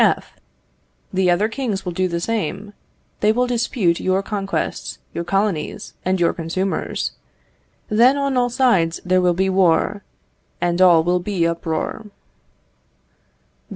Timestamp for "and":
6.03-6.19, 10.59-10.81